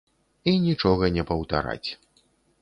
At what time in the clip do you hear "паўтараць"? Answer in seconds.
1.33-1.89